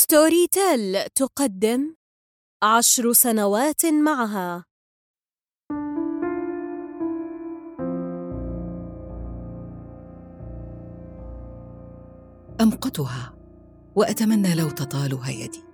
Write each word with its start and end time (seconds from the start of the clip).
ستوري 0.00 0.46
تيل 0.46 1.08
تقدم 1.14 1.94
عشر 2.62 3.12
سنوات 3.12 3.86
معها. 3.86 4.64
أمقتها 12.60 13.34
وأتمنى 13.96 14.54
لو 14.54 14.70
تطالها 14.70 15.30
يدي. 15.30 15.64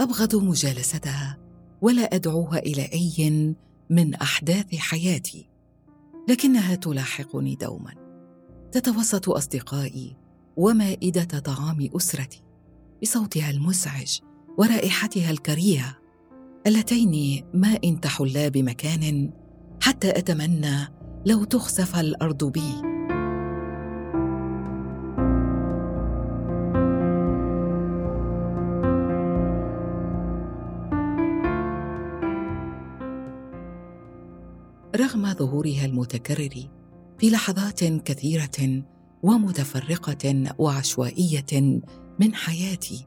أبغض 0.00 0.36
مجالستها 0.36 1.38
ولا 1.82 2.02
أدعوها 2.02 2.58
إلى 2.58 2.82
أي 2.92 3.54
من 3.90 4.14
أحداث 4.14 4.74
حياتي 4.74 5.50
لكنها 6.28 6.74
تلاحقني 6.74 7.54
دوما. 7.54 7.94
تتوسط 8.72 9.28
أصدقائي 9.28 10.16
ومائدة 10.56 11.38
طعام 11.38 11.88
أسرتي. 11.96 12.45
بصوتها 13.06 13.50
المزعج 13.50 14.18
ورائحتها 14.58 15.30
الكريهة. 15.30 15.96
اللتين 16.66 17.44
ما 17.54 17.78
إن 17.84 18.00
تحلا 18.00 18.48
بمكان 18.48 19.30
حتى 19.80 20.10
أتمنى 20.10 20.88
لو 21.26 21.44
تخسف 21.44 21.96
الأرض 21.96 22.44
بي. 22.44 22.72
رغم 34.96 35.34
ظهورها 35.34 35.84
المتكرر 35.84 36.68
في 37.18 37.30
لحظات 37.30 37.84
كثيرة 37.84 38.82
ومتفرقة 39.22 40.54
وعشوائية 40.58 41.80
من 42.20 42.34
حياتي 42.34 43.06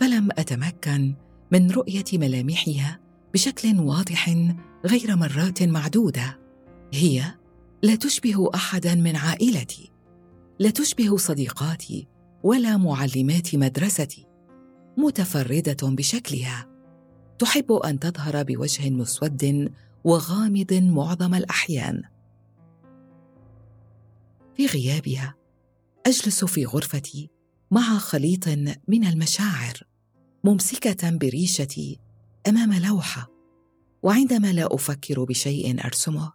فلم 0.00 0.28
أتمكن 0.38 1.14
من 1.52 1.70
رؤية 1.70 2.04
ملامحها 2.12 3.00
بشكل 3.34 3.80
واضح 3.80 4.34
غير 4.86 5.16
مرات 5.16 5.62
معدودة. 5.62 6.38
هي 6.92 7.22
لا 7.82 7.94
تشبه 7.94 8.50
احدا 8.54 8.94
من 8.94 9.16
عائلتي. 9.16 9.90
لا 10.58 10.70
تشبه 10.70 11.16
صديقاتي 11.16 12.06
ولا 12.42 12.76
معلمات 12.76 13.54
مدرستي. 13.54 14.26
متفردة 14.96 15.88
بشكلها. 15.88 16.66
تحب 17.38 17.72
أن 17.72 17.98
تظهر 17.98 18.42
بوجه 18.42 18.90
مسود 18.90 19.72
وغامض 20.04 20.72
معظم 20.74 21.34
الأحيان. 21.34 22.02
في 24.56 24.66
غيابها 24.66 25.34
أجلس 26.06 26.44
في 26.44 26.66
غرفتي 26.66 27.30
مع 27.72 27.98
خليط 27.98 28.48
من 28.88 29.04
المشاعر 29.04 29.82
ممسكة 30.44 31.10
بريشتي 31.10 31.98
أمام 32.48 32.72
لوحة 32.72 33.30
وعندما 34.02 34.52
لا 34.52 34.74
أفكر 34.74 35.24
بشيء 35.24 35.84
أرسمه 35.84 36.32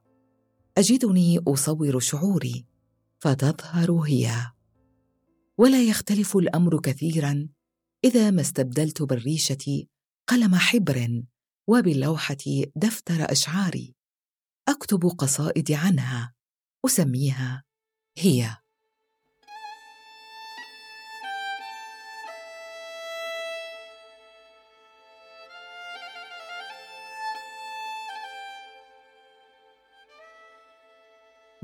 أجدني 0.78 1.40
أصور 1.48 2.00
شعوري 2.00 2.66
فتظهر 3.20 3.92
هي. 3.92 4.52
ولا 5.58 5.84
يختلف 5.84 6.38
الأمر 6.38 6.80
كثيرا 6.80 7.50
إذا 8.04 8.32
ما 8.32 8.42
استبدلت 8.42 9.02
بالريشه 9.02 9.84
قلم 10.28 10.56
حبر 10.56 11.24
وباللوحة 11.68 12.38
دفتر 12.76 13.32
أشعاري 13.32 13.96
أكتب 14.68 15.06
قصائدي 15.06 15.76
عنها 15.76 16.34
أسميها 16.86 17.64
هي. 18.18 18.65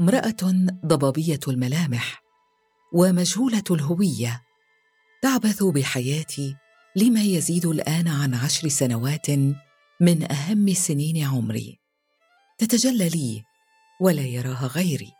امرأة 0.01 0.67
ضبابية 0.85 1.39
الملامح 1.47 2.23
ومجهولة 2.94 3.63
الهوية 3.72 4.44
تعبث 5.22 5.63
بحياتي 5.63 6.56
لما 6.95 7.23
يزيد 7.23 7.66
الآن 7.66 8.07
عن 8.07 8.34
عشر 8.34 8.67
سنوات 8.67 9.29
من 10.01 10.31
أهم 10.31 10.73
سنين 10.73 11.23
عمري. 11.23 11.79
تتجلى 12.57 13.09
لي 13.09 13.44
ولا 14.01 14.22
يراها 14.22 14.67
غيري. 14.67 15.11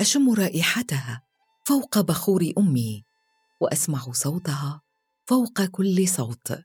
أشم 0.00 0.30
رائحتها 0.30 1.22
فوق 1.66 2.00
بخور 2.00 2.52
أمي 2.58 3.04
وأسمع 3.60 4.12
صوتها 4.12 4.82
فوق 5.26 5.64
كل 5.64 6.08
صوت. 6.08 6.58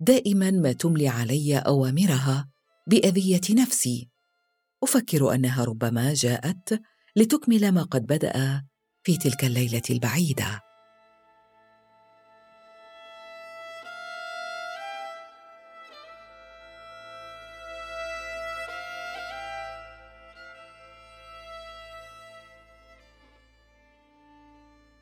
دائما 0.00 0.50
ما 0.50 0.72
تملي 0.72 1.08
علي 1.08 1.58
أوامرها 1.58 2.48
بأذية 2.86 3.40
نفسي. 3.50 4.15
أفكر 4.82 5.34
أنها 5.34 5.64
ربما 5.64 6.14
جاءت 6.14 6.82
لتكمل 7.16 7.72
ما 7.72 7.82
قد 7.82 8.06
بدأ 8.06 8.64
في 9.02 9.16
تلك 9.16 9.44
الليلة 9.44 9.82
البعيدة. 9.90 10.62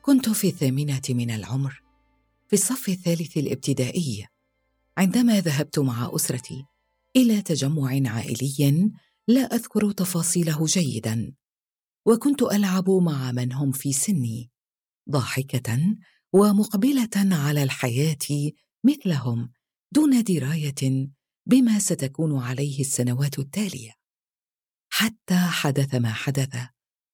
كنت 0.02 0.28
في 0.28 0.48
الثامنة 0.48 1.02
من 1.10 1.30
العمر 1.30 1.82
في 2.48 2.52
الصف 2.52 2.88
الثالث 2.88 3.36
الابتدائي 3.36 4.26
عندما 4.98 5.40
ذهبت 5.40 5.78
مع 5.78 6.10
أسرتي 6.14 6.64
إلى 7.16 7.42
تجمع 7.42 8.00
عائلي 8.06 8.92
لا 9.28 9.40
أذكر 9.40 9.92
تفاصيله 9.92 10.64
جيدا. 10.64 11.34
وكنت 12.06 12.42
ألعب 12.42 12.90
مع 12.90 13.32
من 13.32 13.52
هم 13.52 13.72
في 13.72 13.92
سني 13.92 14.50
ضاحكة 15.10 15.96
ومقبلة 16.32 17.10
على 17.16 17.62
الحياة 17.62 18.52
مثلهم 18.84 19.52
دون 19.92 20.22
دراية 20.22 21.08
بما 21.46 21.78
ستكون 21.78 22.38
عليه 22.38 22.80
السنوات 22.80 23.38
التالية. 23.38 23.92
حتى 24.92 25.36
حدث 25.36 25.94
ما 25.94 26.12
حدث 26.12 26.56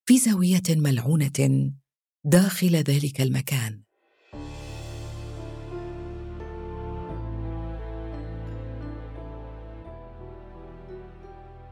في 0.05 0.17
زاوية 0.17 0.63
ملعونة 0.69 1.71
داخل 2.25 2.75
ذلك 2.75 3.21
المكان. 3.21 3.83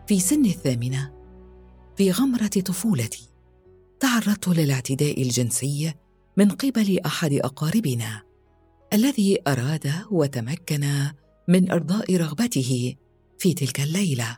في 0.09 0.20
سن 0.20 0.46
الثامنة 0.46 1.12
في 1.97 2.12
غمرة 2.12 2.47
طفولتي 2.47 3.30
تعرضت 4.00 4.47
للاعتداء 4.47 5.22
الجنسي 5.22 5.94
من 6.38 6.50
قبل 6.50 7.00
أحد 7.06 7.34
أقاربنا 7.34 8.22
الذي 8.94 9.38
أراد 9.47 9.94
وتمكن 10.12 11.12
من 11.47 11.72
إرضاء 11.72 12.16
رغبته 12.16 12.96
في 13.38 13.53
تلك 13.53 13.80
الليلة 13.80 14.38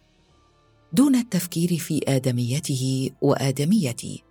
دون 0.94 1.16
التفكير 1.16 1.78
في 1.78 2.02
آدميته 2.08 3.10
وآدميتي 3.22 4.24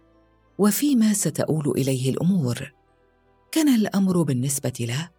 وفيما 0.58 1.12
ستؤول 1.12 1.70
إليه 1.70 2.10
الأمور. 2.10 2.72
كان 3.52 3.68
الأمر 3.68 4.22
بالنسبة 4.22 4.72
له 4.80 5.10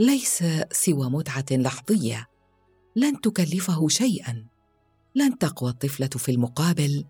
ليس 0.00 0.44
سوى 0.72 1.10
متعة 1.10 1.46
لحظية 1.50 2.26
لن 2.96 3.20
تكلفه 3.20 3.88
شيئا. 3.88 4.55
لن 5.16 5.38
تقوى 5.38 5.70
الطفلة 5.70 6.08
في 6.08 6.30
المقابل 6.30 7.04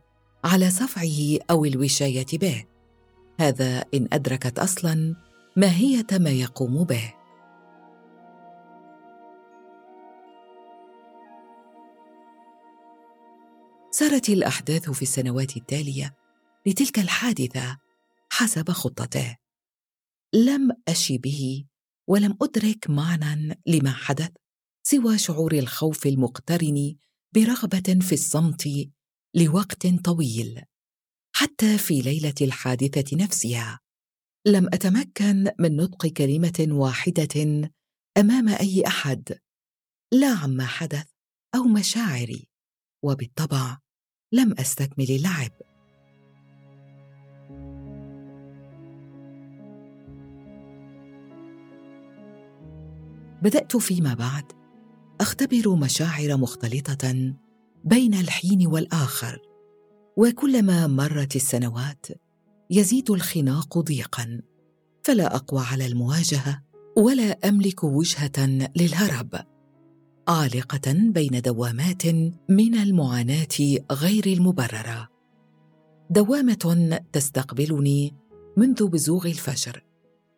على 0.45 0.71
صفعه 0.71 1.39
أو 1.51 1.65
الوشاية 1.65 2.27
به. 2.33 2.65
هذا 3.41 3.85
إن 3.95 4.09
أدركت 4.13 4.59
أصلا 4.59 5.17
ماهيه 5.57 6.07
ما 6.13 6.31
يقوم 6.31 6.85
به. 6.85 7.15
سارت 13.91 14.29
الأحداث 14.29 14.91
في 14.91 15.03
السنوات 15.03 15.57
التالية 15.57 16.17
لتلك 16.67 16.99
الحادثة 16.99 17.79
حسب 18.31 18.71
خطته. 18.71 19.37
لم 20.33 20.71
أشي 20.89 21.19
به 21.19 21.65
ولم 22.07 22.37
أدرك 22.43 22.91
معنى 22.91 23.61
لما 23.67 23.93
حدث 23.93 24.31
سوى 24.83 25.19
شعور 25.19 25.53
الخوف 25.53 26.07
المقترن 26.07 26.97
برغبة 27.37 27.99
في 28.01 28.13
الصمت 28.13 28.69
لوقت 29.35 29.87
طويل 29.87 30.63
حتى 31.37 31.79
في 31.79 32.01
ليلة 32.01 32.35
الحادثة 32.41 33.17
نفسها. 33.17 33.81
لم 34.47 34.67
أتمكن 34.67 35.51
من 35.59 35.77
نطق 35.77 36.07
كلمة 36.07 36.67
واحدة 36.71 37.71
أمام 38.19 38.49
أي 38.49 38.87
أحد 38.87 39.39
لا 40.13 40.29
عما 40.29 40.67
حدث 40.67 41.07
أو 41.55 41.63
مشاعري 41.63 42.49
وبالطبع 43.05 43.79
لم 44.33 44.55
أستكمل 44.59 45.11
اللعب. 45.11 45.53
بدأت 53.43 53.77
فيما 53.77 54.15
بعد 54.15 54.66
أختبر 55.21 55.75
مشاعر 55.75 56.37
مختلطة 56.37 57.35
بين 57.85 58.15
الحين 58.15 58.67
والآخر 58.67 59.39
وكلما 60.17 60.87
مرت 60.87 61.37
السنوات 61.37 62.07
يزيد 62.71 63.11
الخناق 63.11 63.79
ضيقا 63.79 64.41
فلا 65.03 65.37
أقوى 65.37 65.61
على 65.61 65.87
المواجهة 65.87 66.63
ولا 66.97 67.49
أملك 67.49 67.85
وجهة 67.85 68.69
للهرب. 68.77 69.35
عالقة 70.29 70.93
بين 70.93 71.41
دوامات 71.41 72.07
من 72.49 72.75
المعاناة 72.75 73.79
غير 73.93 74.27
المبررة. 74.27 75.09
دوامة 76.11 77.01
تستقبلني 77.13 78.15
منذ 78.57 78.89
بزوغ 78.89 79.27
الفجر 79.27 79.85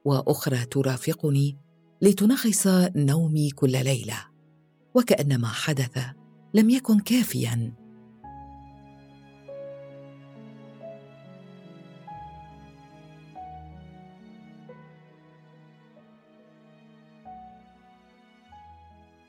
وأخرى 0.05 0.65
ترافقني 0.65 1.57
لتنغص 2.03 2.67
نومي 2.97 3.51
كل 3.51 3.73
ليلة. 3.73 4.28
وكان 4.95 5.41
ما 5.41 5.49
حدث 5.49 5.99
لم 6.55 6.71
يكن 6.71 7.01
كافيا. 7.01 7.73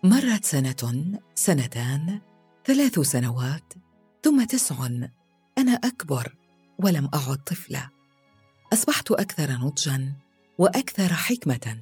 مرت 0.04 0.46
سنة 0.46 1.20
سنتان 1.36 2.22
ثلاث 2.66 3.00
سنوات 3.00 3.74
ثم 4.24 4.44
تسع. 4.44 4.86
أنا 5.58 5.72
أكبر 5.72 6.36
ولم 6.80 7.10
أعد 7.14 7.38
طفلة. 7.38 7.90
أصبحت 8.74 9.12
أكثر 9.12 9.52
نضجا 9.52 10.14
وأكثر 10.58 11.14
حكمة 11.14 11.78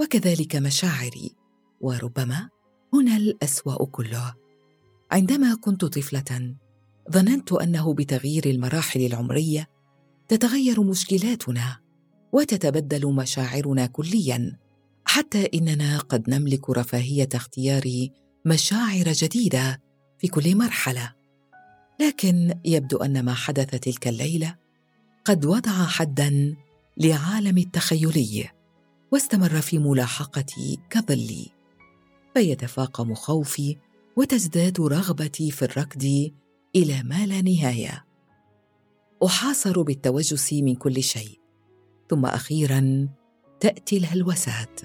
وكذلك 0.00 0.56
مشاعري 0.56 1.36
وربما 1.80 2.48
هنا 2.94 3.16
الأسوأ 3.16 3.86
كله. 3.86 4.34
عندما 5.10 5.54
كنت 5.54 5.84
طفلة 5.84 6.54
ظننت 7.10 7.52
أنه 7.52 7.94
بتغيير 7.94 8.46
المراحل 8.46 9.06
العمرية 9.06 9.68
تتغير 10.28 10.82
مشكلاتنا 10.82 11.80
وتتبدل 12.32 13.06
مشاعرنا 13.06 13.86
كليا 13.86 14.58
حتى 15.04 15.48
إننا 15.54 15.98
قد 15.98 16.30
نملك 16.30 16.70
رفاهية 16.70 17.28
اختيار 17.34 18.08
مشاعر 18.44 19.12
جديدة 19.12 19.82
في 20.18 20.28
كل 20.28 20.56
مرحلة. 20.56 21.12
لكن 22.00 22.54
يبدو 22.64 22.96
أن 22.96 23.24
ما 23.24 23.34
حدث 23.34 23.70
تلك 23.70 24.08
الليلة 24.08 24.56
قد 25.24 25.44
وضع 25.44 25.86
حدا 25.86 26.56
لعالم 26.96 27.58
التخيلي 27.58 28.50
واستمر 29.12 29.60
في 29.60 29.78
ملاحقتي 29.78 30.78
كظلي. 30.90 31.57
فيتفاقم 32.34 33.14
خوفي 33.14 33.76
وتزداد 34.16 34.80
رغبتي 34.80 35.50
في 35.50 35.64
الركض 35.64 36.30
إلى 36.76 37.02
ما 37.02 37.26
لا 37.26 37.42
نهاية. 37.42 38.04
أحاصر 39.24 39.82
بالتوجس 39.82 40.52
من 40.52 40.74
كل 40.74 41.02
شيء. 41.02 41.40
ثم 42.10 42.26
أخيرا 42.26 43.08
تأتي 43.60 43.96
الهلوسات. 43.96 44.80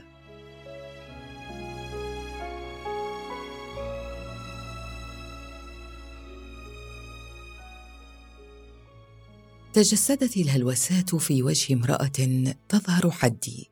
تجسدت 9.73 10.37
الهلوسات 10.37 11.15
في 11.15 11.43
وجه 11.43 11.73
امرأة 11.73 12.53
تظهر 12.69 13.11
حدي. 13.11 13.69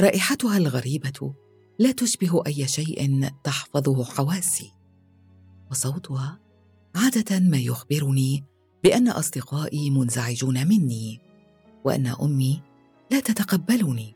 رائحتها 0.00 0.56
الغريبة 0.56 1.34
لا 1.78 1.92
تشبه 1.92 2.42
أي 2.46 2.68
شيء 2.68 3.30
تحفظه 3.44 4.04
حواسي. 4.04 4.72
وصوتها 5.70 6.40
عادة 6.94 7.38
ما 7.40 7.58
يخبرني 7.58 8.44
بأن 8.84 9.08
أصدقائي 9.08 9.90
منزعجون 9.90 10.68
مني 10.68 11.20
وأن 11.84 12.06
أمي 12.06 12.62
لا 13.10 13.20
تتقبلني 13.20 14.14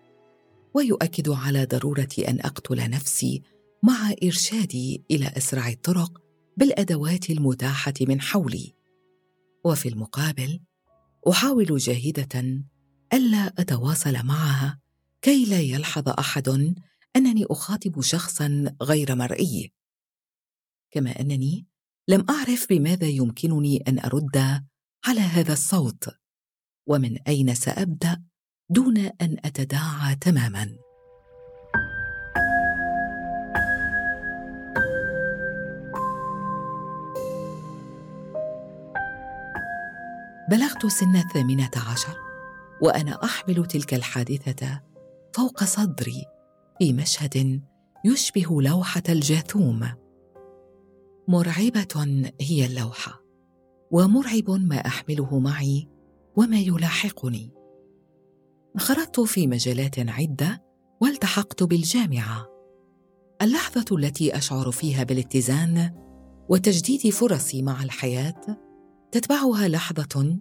ويؤكد 0.74 1.28
على 1.28 1.64
ضرورة 1.64 2.08
أن 2.28 2.40
أقتل 2.40 2.90
نفسي 2.90 3.42
مع 3.82 4.14
إرشادي 4.24 5.04
إلى 5.10 5.26
أسرع 5.36 5.68
الطرق 5.68 6.22
بالأدوات 6.56 7.30
المتاحة 7.30 7.94
من 8.00 8.20
حولي. 8.20 8.74
وفي 9.64 9.88
المقابل 9.88 10.60
أحاول 11.28 11.76
جاهدة 11.76 12.62
ألا 13.12 13.46
أتواصل 13.58 14.26
معها 14.26 14.78
كي 15.22 15.44
لا 15.44 15.60
يلحظ 15.60 16.08
أحد 16.08 16.74
أنني 17.16 17.44
أخاطب 17.50 18.00
شخصا 18.00 18.76
غير 18.82 19.14
مرئي. 19.14 19.72
كما 20.90 21.20
أنني 21.20 21.66
لم 22.08 22.26
أعرف 22.30 22.66
بماذا 22.70 23.06
يمكنني 23.06 23.84
أن 23.88 23.98
أرد 23.98 24.64
على 25.06 25.20
هذا 25.20 25.52
الصوت 25.52 26.08
ومن 26.86 27.18
أين 27.28 27.54
سأبدأ 27.54 28.24
دون 28.70 28.98
أن 28.98 29.36
أتداعى 29.44 30.16
تماما. 30.16 30.78
بلغت 40.50 40.86
سن 40.86 41.16
الثامنة 41.16 41.70
عشر 41.92 42.16
وأنا 42.82 43.24
أحمل 43.24 43.66
تلك 43.66 43.94
الحادثة 43.94 44.82
فوق 45.34 45.64
صدري. 45.64 46.37
في 46.78 46.92
مشهد 46.92 47.62
يشبه 48.04 48.62
لوحة 48.62 49.02
الجاثوم. 49.08 49.88
مرعبة 51.28 52.32
هي 52.40 52.66
اللوحة 52.66 53.22
ومرعب 53.90 54.50
ما 54.50 54.76
أحمله 54.76 55.38
معي 55.38 55.88
وما 56.36 56.58
يلاحقني. 56.58 57.50
انخرطت 58.74 59.20
في 59.20 59.46
مجالات 59.46 59.98
عدة 59.98 60.64
والتحقت 61.00 61.62
بالجامعة. 61.62 62.46
اللحظة 63.42 63.96
التي 63.96 64.36
أشعر 64.36 64.70
فيها 64.70 65.04
بالاتزان 65.04 65.94
وتجديد 66.48 67.08
فرصي 67.08 67.62
مع 67.62 67.82
الحياة 67.82 68.58
تتبعها 69.12 69.68
لحظة 69.68 70.38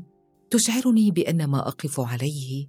تشعرني 0.50 1.12
بأن 1.12 1.46
ما 1.46 1.68
أقف 1.68 2.00
عليه 2.00 2.68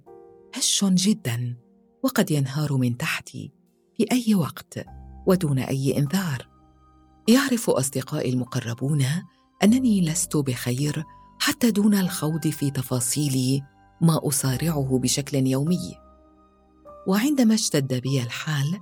هش 0.55 0.85
جدا 0.85 1.57
وقد 2.03 2.31
ينهار 2.31 2.77
من 2.77 2.97
تحتي. 2.97 3.58
في 3.99 4.05
أي 4.11 4.35
وقت 4.35 4.85
ودون 5.27 5.59
أي 5.59 5.97
إنذار. 5.97 6.47
يعرف 7.27 7.69
أصدقائي 7.69 8.33
المقربون 8.33 9.05
أنني 9.63 10.01
لست 10.01 10.37
بخير 10.37 11.03
حتى 11.39 11.71
دون 11.71 11.95
الخوض 11.95 12.47
في 12.47 12.71
تفاصيل 12.71 13.61
ما 14.01 14.27
أصارعه 14.27 14.99
بشكل 15.03 15.47
يومي. 15.47 15.95
وعندما 17.07 17.53
اشتد 17.53 17.93
بي 17.93 18.23
الحال 18.23 18.79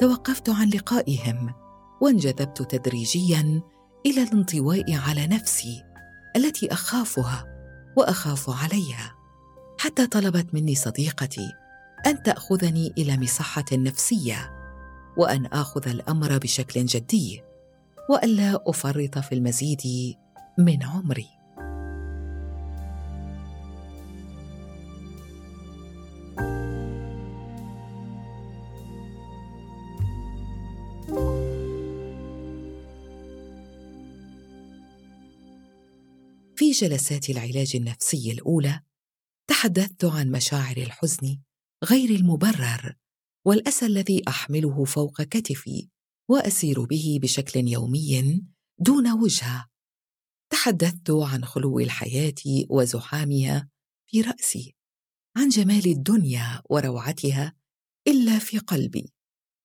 توقفت 0.00 0.50
عن 0.50 0.68
لقائهم 0.68 1.54
وانجذبت 2.02 2.62
تدريجيا 2.62 3.62
إلى 4.06 4.22
الانطواء 4.22 4.94
على 4.94 5.26
نفسي 5.26 5.82
التي 6.36 6.72
أخافها 6.72 7.44
وأخاف 7.96 8.50
عليها 8.50 9.14
حتى 9.78 10.06
طلبت 10.06 10.54
مني 10.54 10.74
صديقتي 10.74 11.52
أن 12.06 12.22
تأخذني 12.22 12.94
إلى 12.98 13.18
مصحه 13.18 13.64
نفسية. 13.72 14.59
وأن 15.16 15.46
آخذ 15.46 15.88
الأمر 15.88 16.38
بشكل 16.38 16.84
جدي 16.84 17.42
وألا 18.10 18.62
أفرط 18.66 19.18
في 19.18 19.34
المزيد 19.34 20.16
من 20.58 20.82
عمري. 20.82 21.28
في 36.56 36.70
جلسات 36.70 37.30
العلاج 37.30 37.72
النفسي 37.76 38.32
الأولى 38.32 38.80
تحدثت 39.46 40.04
عن 40.04 40.30
مشاعر 40.30 40.76
الحزن 40.76 41.38
غير 41.84 42.10
المبرر 42.10 42.94
والأسى 43.44 43.86
الذي 43.86 44.22
أحمله 44.28 44.84
فوق 44.84 45.22
كتفي 45.22 45.88
وأسير 46.28 46.84
به 46.84 47.18
بشكل 47.22 47.68
يومي 47.68 48.42
دون 48.78 49.12
وجهة. 49.12 49.66
تحدثت 50.52 51.10
عن 51.10 51.44
خلو 51.44 51.78
الحياة 51.78 52.34
وزحامها 52.70 53.68
في 54.06 54.20
رأسي 54.20 54.74
عن 55.36 55.48
جمال 55.48 55.86
الدنيا 55.86 56.62
وروعتها 56.70 57.54
إلا 58.08 58.38
في 58.38 58.58
قلبي 58.58 59.12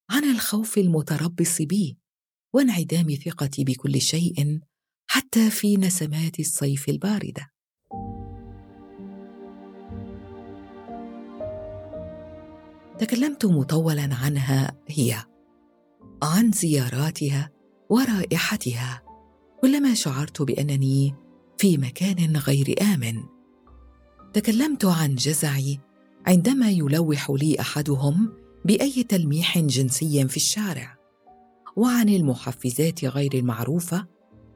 عن 0.10 0.24
الخوف 0.24 0.78
المتربص 0.78 1.62
بي 1.62 1.98
وانعدام 2.54 3.16
ثقتي 3.16 3.64
بكل 3.64 4.02
شيء 4.02 4.60
حتى 5.10 5.50
في 5.52 5.78
نسمات 5.78 6.40
الصيف 6.40 6.90
الباردة. 6.90 7.55
تكلمت 13.00 13.46
مطولا 13.46 14.10
عنها 14.16 14.78
هي 14.88 15.16
عن 16.24 16.52
زياراتها 16.52 17.52
ورائحتها 17.90 19.02
كلما 19.62 19.94
شعرت 19.94 20.42
بأنني 20.42 21.16
في 21.58 21.78
مكان 21.78 22.38
غير 22.38 22.76
آمن. 22.82 23.24
تكلمت 24.34 24.86
عن 24.86 25.16
جزعي 25.16 25.80
عندما 26.28 26.70
يلوح 26.70 27.32
لي 27.32 27.60
أحدهم 27.60 28.34
بأي 28.66 29.04
تلميح 29.04 29.60
جنسي 29.60 30.28
في 30.28 30.38
الشارع 30.38 30.98
وعن 31.76 32.10
المحفزات 32.10 33.06
غير 33.06 33.34
المعروفة 33.34 34.08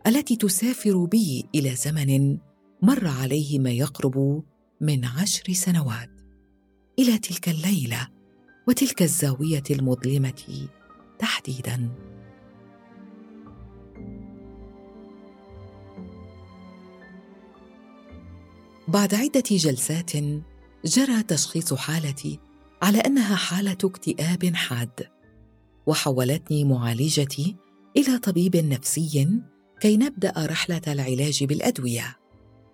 التي 0.07 0.35
تسافر 0.35 1.05
بي 1.05 1.45
إلى 1.55 1.75
زمن 1.75 2.37
مر 2.81 3.07
عليه 3.07 3.59
ما 3.59 3.71
يقرب 3.71 4.43
من 4.81 5.05
عشر 5.05 5.53
سنوات. 5.53 6.09
إلى 6.99 7.17
تلك 7.17 7.49
الليلة 7.49 8.07
وتلك 8.69 9.01
الزاوية 9.01 9.63
المظلمة 9.71 10.67
تحديدا. 11.19 11.89
بعد 18.87 19.15
عدة 19.15 19.43
جلسات 19.51 20.11
جرى 20.85 21.23
تشخيص 21.27 21.73
حالتي 21.73 22.39
على 22.81 22.97
أنها 22.97 23.35
حالة 23.35 23.77
اكتئاب 23.83 24.55
حاد 24.55 25.07
وحولتني 25.85 26.63
معالجتي 26.63 27.55
إلى 27.97 28.17
طبيب 28.17 28.55
نفسي 28.55 29.39
كي 29.81 29.97
نبدأ 29.97 30.33
رحلة 30.37 30.81
العلاج 30.87 31.43
بالأدوية. 31.43 32.17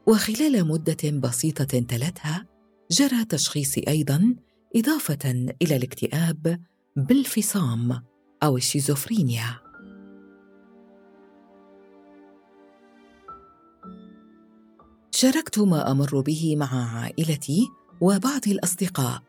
وخلال 0.08 0.68
مدة 0.68 1.10
بسيطة 1.10 1.64
تلتها 1.64 2.46
جرى 2.92 3.26
تشخيصي 3.26 3.84
أيضا 3.88 4.36
إضافة 4.76 5.32
إلى 5.62 5.76
الاكتئاب 5.76 6.60
بالفصام 6.96 8.04
أو 8.44 8.58
الشيزوفرينيا. 8.58 9.60
شاركت 15.12 15.60
ما 15.60 15.92
أمر 15.92 16.22
به 16.22 16.56
مع 16.56 17.00
عائلتي 17.00 17.68
وبعض 18.02 18.48
الأصدقاء 18.48 19.22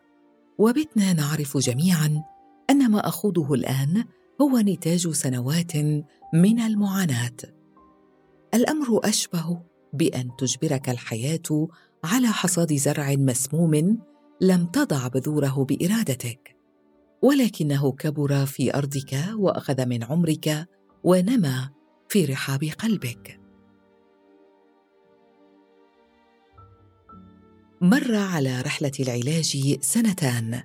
وبتنا 0.59 1.13
نعرف 1.13 1.57
جميعا 1.57 2.25
أن 2.71 2.91
ما 2.91 3.09
أخوضه 3.09 3.55
الآن 3.55 4.05
هو 4.41 4.59
نتاج 4.59 5.11
سنوات 5.11 5.77
من 6.35 6.61
المعاناة. 6.61 7.37
الأمر 8.55 9.01
أشبه 9.05 9.63
بأن 9.93 10.31
تجبرك 10.39 10.89
الحياة 10.89 11.69
على 12.05 12.29
حصاد 12.29 12.73
زرع 12.73 13.15
مسموم 13.15 13.99
لم 14.41 14.67
تضع 14.67 15.09
بذوره 15.09 15.65
بإرادتك 15.65 16.57
ولكنه 17.23 17.93
كبر 17.93 18.47
في 18.47 18.75
أرضك 18.75 19.19
وأخذ 19.35 19.87
من 19.87 20.05
عمرك 20.05 20.69
ونما 21.05 21.71
في 22.09 22.25
رحاب 22.25 22.65
قلبك. 22.65 23.41
مر 27.81 28.15
على 28.15 28.61
رحلة 28.61 28.93
العلاج 29.01 29.79
سنتان 29.81 30.63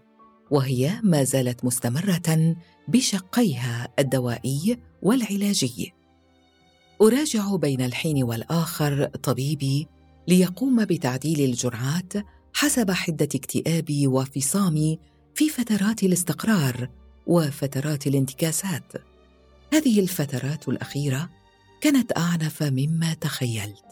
وهي 0.52 1.02
ما 1.04 1.24
زالت 1.24 1.66
مستمرة 1.66 2.56
بشقيها 2.88 3.88
الدوائي 4.00 4.78
والعلاجي. 5.02 5.94
أراجع 7.02 7.56
بين 7.56 7.82
الحين 7.82 8.24
والآخر 8.24 9.06
طبيبي 9.06 9.88
ليقوم 10.28 10.86
بتعديل 10.86 11.50
الجرعات 11.50 12.14
حسب 12.54 12.92
حدة 12.92 13.30
اكتئابي 13.36 14.08
وفصامي 14.08 15.00
في 15.36 15.50
فترات 15.50 16.04
الاستقرار 16.04 16.90
وفترات 17.28 18.08
الانتكاسات. 18.08 18.94
هذه 19.74 20.00
الفترات 20.00 20.68
الأخيرة 20.70 21.30
كانت 21.82 22.18
أعنف 22.18 22.64
مما 22.64 23.14
تخيلت. 23.14 23.86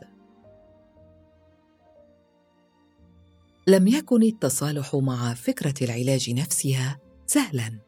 لم 3.68 3.88
يكن 3.88 4.24
التصالح 4.24 4.96
مع 4.96 5.34
فكرة 5.34 5.74
العلاج 5.82 6.30
نفسها 6.30 7.00
سهلا 7.26 7.80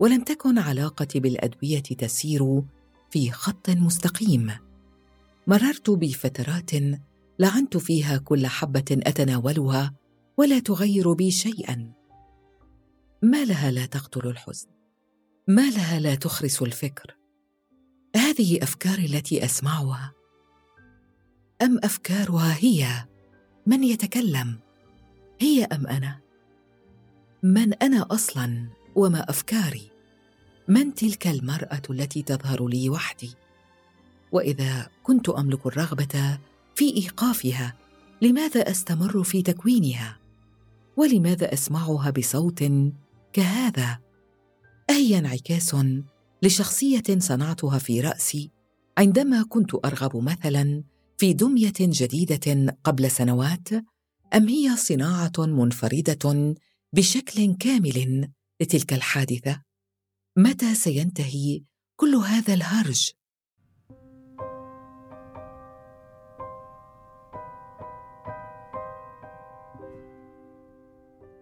ولم 0.00 0.24
تكن 0.24 0.58
علاقتي 0.58 1.20
بالأدوية 1.20 1.82
تسير 1.82 2.62
في 3.10 3.30
خط 3.30 3.70
مستقيم. 3.70 4.52
مررت 5.46 5.90
بفترات 5.90 6.70
لعنت 7.40 7.76
فيها 7.76 8.16
كل 8.16 8.46
حبة 8.46 8.84
أتناولها 8.90 9.94
ولا 10.36 10.58
تغير 10.58 11.12
بي 11.12 11.30
شيئا. 11.30 11.92
ما 13.22 13.44
لها 13.44 13.70
لا 13.70 13.86
تقتل 13.86 14.28
الحزن 14.28 14.68
ما 15.48 15.70
لها 15.70 16.00
لا 16.00 16.14
تخرس 16.14 16.62
الفكر. 16.62 17.16
هذه 18.16 18.62
افكاري 18.62 19.04
التي 19.06 19.44
أسمعها. 19.44 20.12
أم 21.62 21.78
أفكارها 21.84 22.56
هي 22.60 23.06
من 23.66 23.84
يتكلم؟ 23.84 24.58
هي 25.40 25.64
أم 25.64 25.86
أنا؟ 25.86 26.20
من 27.42 27.74
أنا 27.74 28.06
أصلا 28.10 28.68
وما 28.94 29.30
أفكاري؟ 29.30 29.90
من 30.68 30.94
تلك 30.94 31.26
المرأة 31.26 31.82
التي 31.90 32.22
تظهر 32.22 32.68
لي 32.68 32.90
وحدي؟ 32.90 33.34
وإذا 34.32 34.88
كنت 35.02 35.28
أملك 35.28 35.66
الرغبة 35.66 36.38
في 36.74 36.96
إيقافها. 36.96 37.76
لماذا 38.22 38.70
أستمر 38.70 39.22
في 39.22 39.42
تكوينها؟ 39.42 40.18
ولماذا 40.96 41.52
أسمعها 41.52 42.10
بصوت 42.10 42.64
كهذا؟ 43.32 43.98
اهي 44.90 45.18
انعكاس 45.18 45.76
لشخصية 46.42 47.02
صنعتها 47.18 47.78
في 47.78 48.00
رأسي 48.00 48.50
عندما 48.98 49.42
كنت 49.42 49.74
أرغب 49.84 50.16
مثلا 50.16 50.84
في 51.18 51.32
دمية 51.32 51.72
جديدة 51.78 52.76
قبل 52.84 53.10
سنوات 53.10 53.68
أم 54.34 54.48
هي 54.48 54.76
صناعة 54.76 55.32
منفردة 55.38 56.54
بشكل 56.92 57.56
كامل 57.56 58.28
لتلك 58.60 58.92
الحادثة؟ 58.92 59.62
متى 60.36 60.74
سينتهي 60.74 61.62
كل 61.96 62.14
هذا 62.14 62.54
الهرج؟ 62.54 63.10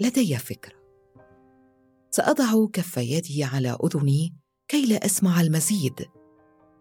لدي 0.01 0.37
فكرة. 0.37 0.79
سأضع 2.11 2.67
كف 2.73 2.97
يدي 2.97 3.45
على 3.45 3.79
أذني 3.85 4.35
كي 4.69 4.87
لا 4.87 5.07
أسمع 5.07 5.41
المزيد. 5.41 6.07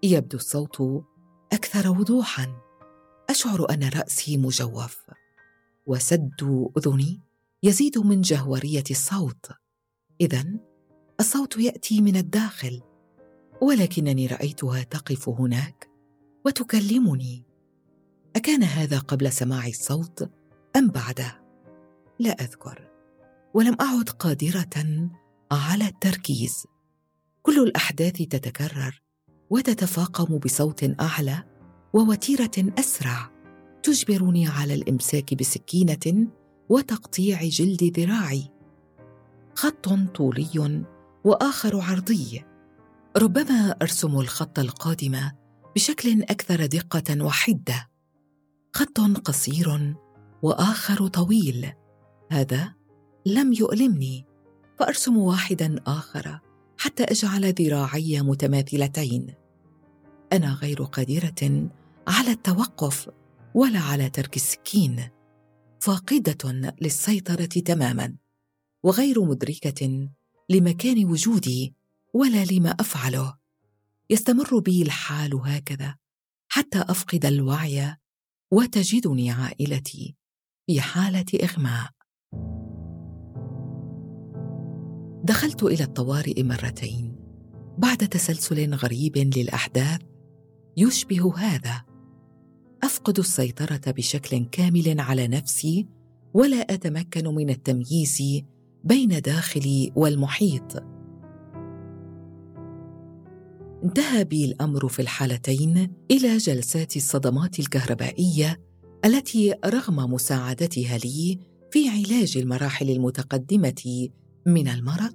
يبدو 0.04 0.38
الصوت 0.38 1.06
أكثر 1.54 1.90
وضوحا. 1.90 2.56
أشعر 3.30 3.70
أن 3.70 3.90
رأسي 3.90 4.38
مجوف. 4.38 5.06
وسد 5.86 6.70
أذني 6.78 7.22
يزيد 7.64 7.98
من 7.98 8.22
جهورية 8.22 8.84
الصوت. 8.92 9.52
اذا 10.22 10.46
الصوت 11.20 11.58
يأتي 11.58 12.02
من 12.02 12.16
الداخل. 12.16 12.82
ولكنني 13.62 14.28
رأيتها 14.28 14.84
تقف 14.84 15.30
هناك 15.30 15.90
وتكلمني. 16.46 17.46
أكان 18.36 18.64
هذا 18.64 19.00
قبل 19.00 19.32
سماع 19.32 19.68
الصوت 19.68 20.32
أم 20.76 20.88
بعده؟ 20.88 21.44
لا 22.20 22.32
أذكر. 22.32 22.97
ولم 23.54 23.76
أعد 23.82 24.10
قادرة 24.10 25.10
على 25.52 25.88
التركيز. 25.88 26.66
كل 27.42 27.60
الأحداث 27.60 28.14
تتكرر 28.18 29.02
وتتفاقم 29.50 30.38
بصوت 30.38 31.02
أعلى 31.02 31.44
ووتيرة 31.94 32.52
أسرع 32.80 33.32
تجبرني 33.84 34.48
على 34.48 34.74
الإمساك 34.74 35.34
بسكينة 35.34 36.28
وتقطيع 36.70 37.44
جلد 37.44 38.00
ذراعي. 38.00 38.52
خط 39.56 39.90
طولي 40.16 40.84
وآخر 41.24 41.82
عرضي. 41.82 42.44
ربما 43.18 43.76
أرسم 43.82 44.20
الخط 44.20 44.60
القادم 44.60 45.20
بشكل 45.76 46.22
أكثر 46.22 46.66
دقة 46.66 47.24
وحدة. 47.26 47.90
خط 48.74 49.00
قصير 49.00 49.96
وآخر 50.42 51.08
طويل. 51.08 51.74
هذا 52.32 52.74
لم 53.28 53.54
يؤلمني. 53.54 54.26
فأرسم 54.80 55.18
واحدا 55.18 55.76
آخر 55.88 56.40
حتى 56.78 57.04
أجعل 57.04 57.54
ذراعي 57.54 58.22
متماثلتين. 58.22 59.34
أنا 60.34 60.54
غير 60.54 60.84
قادرة 60.84 61.70
على 62.08 62.32
التوقف 62.32 63.10
ولا 63.56 63.80
على 63.80 64.10
ترك 64.10 64.36
السكين. 64.36 65.10
فاقدة 65.80 66.74
للسيطرة 66.82 67.46
تماما. 67.46 68.16
وغير 68.84 69.24
مدركة 69.24 70.10
لمكان 70.50 71.06
وجودي 71.06 71.76
ولا 72.14 72.46
لما 72.46 72.70
أفعله. 72.70 73.38
يستمر 74.10 74.60
بي 74.60 74.82
الحال 74.82 75.36
هكذا 75.36 75.96
حتى 76.50 76.80
أفقد 76.80 77.26
الوعي 77.26 77.96
وتجدني 78.52 79.32
عائلتي 79.32 80.16
في 80.68 80.82
حالة 80.82 81.26
إغماء. 81.44 81.90
دخلت 85.28 85.64
إلى 85.64 85.84
الطوارئ 85.84 86.44
مرتين 86.44 87.16
بعد 87.78 87.98
تسلسل 87.98 88.74
غريب 88.74 89.18
للأحداث 89.18 90.02
يشبه 90.78 91.38
هذا. 91.38 91.84
أفقد 92.84 93.20
السيطرة 93.20 93.82
بشكل 93.92 94.46
كامل 94.46 95.00
على 95.00 95.28
نفسي 95.28 95.88
ولا 96.34 96.58
أتمكن 96.58 97.28
من 97.36 97.50
التمييز 97.50 98.44
بين 98.84 99.22
داخلي 99.22 99.92
والمحيط. 99.96 100.84
انتهى 103.84 104.24
بي 104.24 104.46
الأمر 104.46 104.88
في 104.88 105.02
الحالتين 105.02 105.92
إلى 106.12 106.38
جلسات 106.38 106.96
الصدمات 106.96 107.60
الكهربائية 107.60 108.62
التي 109.06 109.54
رغم 109.66 110.14
مساعدتها 110.14 110.98
لي 110.98 111.40
في 111.72 111.90
علاج 111.90 112.38
المراحل 112.38 112.90
المتقدمة 112.90 114.10
من 114.48 114.68
المرض 114.68 115.14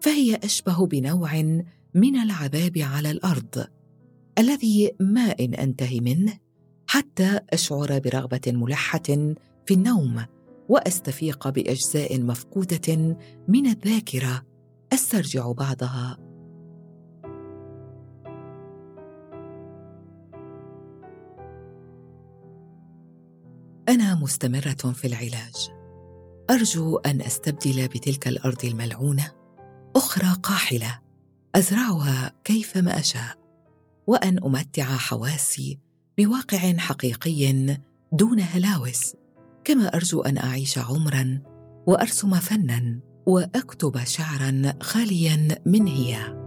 فهي 0.00 0.34
أشبه 0.34 0.86
بنوع 0.86 1.42
من 1.94 2.16
العذاب 2.16 2.78
على 2.78 3.10
الأرض 3.10 3.66
الذي 4.38 4.92
ما 5.00 5.34
إن 5.40 5.54
أنتهي 5.54 6.00
منه 6.00 6.38
حتى 6.86 7.40
أشعر 7.50 7.98
برغبة 7.98 8.40
ملحة 8.46 9.34
في 9.66 9.74
النوم 9.74 10.24
وأستفيق 10.68 11.48
بأجزاء 11.48 12.20
مفقودة 12.20 13.16
من 13.48 13.66
الذاكرة 13.66 14.42
أسترجع 14.92 15.52
بعضها. 15.52 16.18
أنا 23.88 24.14
مستمرة 24.14 24.92
في 24.92 25.06
العلاج. 25.06 25.83
أرجو 26.50 26.96
أن 26.96 27.20
أستبدل 27.22 27.88
بتلك 27.88 28.28
الأرض 28.28 28.64
الملعونة 28.64 29.32
أخرى 29.96 30.36
قاحلة 30.42 31.00
أزرعها 31.54 32.32
كيفما 32.44 32.98
أشاء 32.98 33.38
وأن 34.06 34.44
أمتع 34.44 34.84
حواسي 34.84 35.78
بواقع 36.18 36.76
حقيقي 36.76 37.76
دون 38.12 38.40
هلاوس. 38.40 39.14
كما 39.64 39.94
أرجو 39.94 40.20
أن 40.20 40.38
أعيش 40.38 40.78
عمرا 40.78 41.42
وأرسم 41.86 42.34
فنا 42.34 43.00
وأكتب 43.26 44.04
شعرا 44.04 44.74
خاليا 44.82 45.62
من 45.66 45.86
هيام 45.86 46.43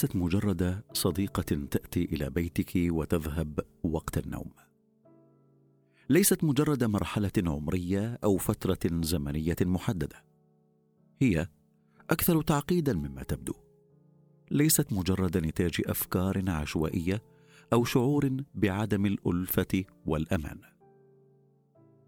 ليست 0.00 0.16
مجرد 0.16 0.82
صديقة 0.92 1.66
تأتي 1.70 2.04
إلى 2.04 2.30
بيتك 2.30 2.72
وتذهب 2.76 3.60
وقت 3.82 4.18
النوم. 4.18 4.50
ليست 6.10 6.44
مجرد 6.44 6.84
مرحلة 6.84 7.32
عمرية 7.46 8.18
أو 8.24 8.36
فترة 8.36 8.78
زمنية 9.02 9.56
محددة. 9.60 10.24
هي 11.18 11.48
أكثر 12.10 12.42
تعقيدا 12.42 12.92
مما 12.92 13.22
تبدو. 13.22 13.52
ليست 14.50 14.92
مجرد 14.92 15.38
نتاج 15.38 15.82
أفكار 15.86 16.50
عشوائية 16.50 17.22
أو 17.72 17.84
شعور 17.84 18.36
بعدم 18.54 19.06
الألفة 19.06 19.84
والأمان. 20.06 20.60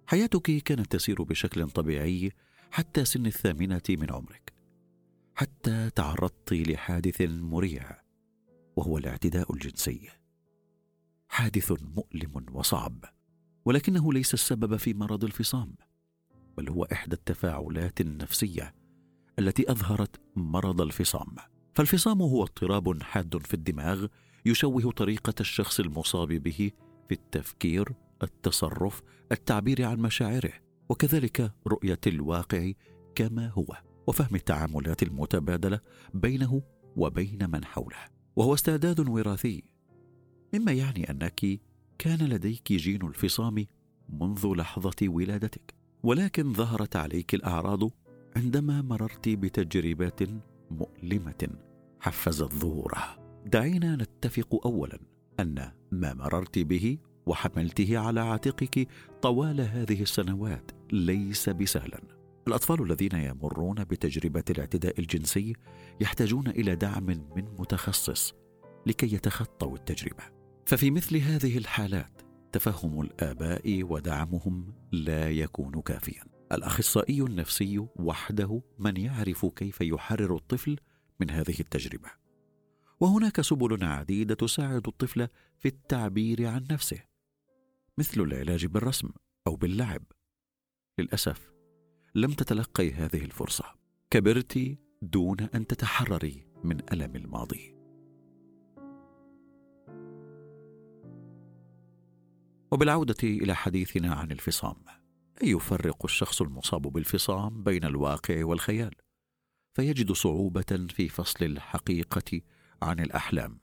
حياتك 0.07 0.51
كانت 0.51 0.93
تسير 0.93 1.23
بشكل 1.23 1.71
طبيعي 1.71 2.33
حتى 2.71 3.05
سن 3.05 3.27
الثامنة 3.27 3.83
من 3.90 4.12
عمرك. 4.12 4.52
حتى 5.35 5.90
تعرضت 5.90 6.53
لحادث 6.53 7.21
مريع 7.21 8.03
وهو 8.77 8.99
الاعتداء 8.99 9.53
الجنسي. 9.53 10.09
حادث 11.29 11.73
مؤلم 11.97 12.47
وصعب 12.53 13.05
ولكنه 13.64 14.12
ليس 14.12 14.35
السبب 14.35 14.77
في 14.77 14.95
مرض 14.95 15.25
الفصام 15.25 15.75
بل 16.57 16.68
هو 16.68 16.85
إحدى 16.85 17.16
التفاعلات 17.16 18.01
النفسية 18.01 18.75
التي 19.38 19.71
أظهرت 19.71 20.21
مرض 20.37 20.81
الفصام. 20.81 21.37
فالفصام 21.75 22.23
هو 22.23 22.42
اضطراب 22.42 23.03
حاد 23.03 23.37
في 23.47 23.55
الدماغ 23.55 24.07
يشوه 24.47 24.92
طريقة 24.92 25.35
الشخص 25.40 25.81
المصاب 25.81 26.29
به 26.29 26.71
في 27.09 27.14
التفكير 27.14 27.92
التصرف 28.23 29.03
التعبير 29.33 29.85
عن 29.85 29.99
مشاعره 29.99 30.53
وكذلك 30.88 31.53
رؤية 31.66 32.01
الواقع 32.07 32.73
كما 33.14 33.49
هو. 33.49 33.91
وفهم 34.07 34.35
التعاملات 34.35 35.03
المتبادلة 35.03 35.81
بينه 36.15 36.62
وبين 36.97 37.51
من 37.51 37.65
حوله 37.65 37.97
وهو 38.37 38.55
استعداد 38.55 39.09
وراثي. 39.09 39.62
مما 40.55 40.73
يعني 40.73 41.11
أنك 41.11 41.61
كان 41.99 42.19
لديك 42.19 42.73
جين 42.73 43.07
الفصام 43.07 43.67
منذ 44.09 44.55
لحظة 44.57 44.97
ولادتك 45.03 45.75
ولكن 46.03 46.53
ظهرت 46.53 46.97
عليك 46.97 47.35
الأعراض 47.35 47.91
عندما 48.37 48.83
مررت 48.83 49.29
بتجربات 49.29 50.21
مؤلمة 50.71 51.49
حفزت 52.01 52.53
ظهورها 52.53 53.19
دعينا 53.47 53.97
نتفق 53.97 54.67
اولا 54.67 54.99
أن 55.41 55.73
ما 55.93 56.15
مررت 56.15 56.59
به 56.59 56.99
وحملته 57.27 57.99
على 57.99 58.21
عاتقك 58.21 58.88
طوال 59.23 59.61
هذه 59.61 60.03
السنوات 60.03 60.71
ليس 60.93 61.49
بسهلا. 61.49 62.22
الأطفال 62.48 62.83
الذين 62.83 63.12
يمرون 63.12 63.85
بتجربة 63.85 64.44
الاعتداء 64.50 65.00
الجنسي 65.00 65.52
يحتاجون 66.00 66.48
إلى 66.48 66.76
دعم 66.76 67.07
من 67.07 67.44
متخصص 67.59 68.35
لكي 68.87 69.14
يتخطوا 69.14 69.76
التجربة. 69.76 70.24
ففي 70.66 70.90
مثل 70.90 71.16
هذه 71.16 71.59
الحالات 71.59 72.22
تفهم 72.52 73.00
الآباء 73.00 73.83
ودعمهم 73.83 74.74
لا 74.92 75.31
يكون 75.31 75.81
كافيا. 75.83 76.24
الأخصائي 76.52 77.22
النفسي 77.22 77.87
وحده 77.96 78.62
من 78.78 78.96
يعرف 78.96 79.46
كيف 79.46 79.81
يحرر 79.81 80.37
الطفل 80.37 80.76
من 81.20 81.31
هذه 81.31 81.61
التجربة. 81.61 82.09
وهناك 83.00 83.40
سبل 83.40 83.85
عديدة 83.85 84.35
تساعد 84.35 84.88
الطفل 84.88 85.28
في 85.59 85.68
التعبير 85.68 86.46
عن 86.46 86.66
نفسه 86.70 86.98
مثل 87.98 88.20
العلاج 88.20 88.66
بالرسم 88.66 89.09
أو 89.46 89.57
باللعب. 89.57 90.02
للأسف 90.98 91.52
لم 92.14 92.33
تتلقي 92.33 92.92
هذه 92.92 93.25
الفرصة. 93.25 93.64
كبرت 94.11 94.79
دون 95.03 95.40
أن 95.40 95.66
تتحرري 95.66 96.46
من 96.64 96.81
ألم 96.92 97.16
الماضي. 97.16 97.83
وبالعودة 102.72 103.16
إلى 103.22 103.55
حديثنا 103.55 104.14
عن 104.14 104.31
الفصام 104.33 104.77
يفرق 105.42 106.05
الشخص 106.05 106.42
المصاب 106.42 106.83
بالفصام 106.83 107.62
بين 107.62 107.85
الواقع 107.85 108.44
والخيال 108.44 108.94
فيجد 109.75 110.12
صعوبة 110.12 110.87
في 110.90 111.09
فصل 111.09 111.44
الحقيقة 111.44 112.40
عن 112.83 113.01
الأحلام 113.01 113.61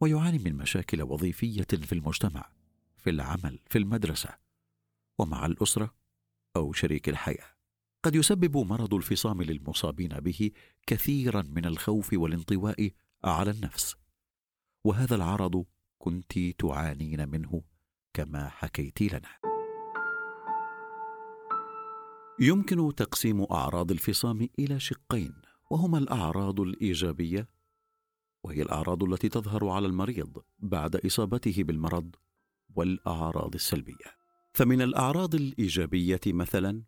ويعاني 0.00 0.38
من 0.38 0.56
مشاكل 0.56 1.02
وظيفية 1.02 1.62
في 1.62 1.92
المجتمع 1.92 2.50
في 2.96 3.10
العمل 3.10 3.58
في 3.70 3.78
المدرسة 3.78 4.28
ومع 5.18 5.46
الأسرة 5.46 5.97
أو 6.58 6.72
شريك 6.72 7.08
الحياة. 7.08 7.46
قد 8.02 8.14
يسبب 8.14 8.56
مرض 8.56 8.94
الفصام 8.94 9.42
للمصابين 9.42 10.08
به 10.08 10.50
كثيرا 10.86 11.42
من 11.42 11.64
الخوف 11.66 12.10
والانطواء 12.12 12.90
على 13.24 13.50
النفس. 13.50 13.96
وهذا 14.84 15.14
العرض 15.16 15.64
كنت 15.98 16.38
تعانين 16.58 17.28
منه 17.28 17.62
كما 18.14 18.48
حكيت 18.48 19.02
لنا. 19.02 19.28
يمكن 22.40 22.94
تقسيم 22.94 23.42
أعراض 23.42 23.90
الفصام 23.90 24.48
إلى 24.58 24.80
شقين 24.80 25.34
وهما 25.70 25.98
الأعراض 25.98 26.60
الإيجابية 26.60 27.48
وهي 28.44 28.62
الأعراض 28.62 29.02
التي 29.04 29.28
تظهر 29.28 29.68
على 29.68 29.86
المريض 29.86 30.42
بعد 30.58 30.96
إصابته 30.96 31.62
بالمرض 31.62 32.16
والأعراض 32.74 33.54
السلبية. 33.54 34.17
فمن 34.58 34.82
الأعراض 34.82 35.34
الإيجابية 35.34 36.20
مثلا 36.26 36.82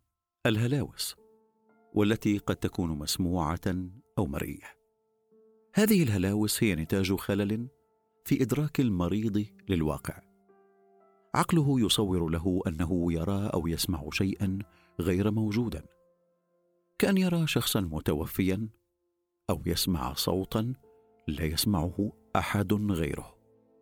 الهلاوس 0.47 1.17
والتي 1.95 2.39
قد 2.39 2.57
تكون 2.57 2.91
مسموعة 2.91 3.61
أو 4.19 4.27
مرئيه 4.27 4.77
هذه 5.75 6.03
الهلاوس 6.03 6.65
هي 6.65 6.75
نتاج 6.75 7.15
خلل 7.15 7.69
في 8.25 8.43
إدراك 8.43 8.81
المريض 8.81 9.47
للواقع. 9.69 10.21
عقله 11.35 11.81
يصور 11.81 12.29
له 12.29 12.61
أنه 12.67 13.13
يرى 13.13 13.51
أو 13.55 13.67
يسمع 13.67 14.09
شيئا 14.13 14.59
غير 15.01 15.31
موجودا. 15.31 15.85
كأن 16.99 17.17
يرى 17.17 17.47
شخصا 17.47 17.81
متوفيا 17.81 18.69
أو 19.51 19.63
يسمع 19.67 20.15
صوتا 20.15 20.75
لا 21.29 21.45
يسمعه 21.45 22.13
أحد 22.37 22.73
غيره. 22.73 23.37